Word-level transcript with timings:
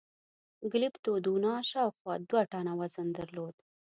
ګلیپتودونانو 0.71 1.67
شاوخوا 1.71 2.13
دوه 2.29 2.43
ټنه 2.51 2.73
وزن 2.79 3.07
درلود. 3.17 3.55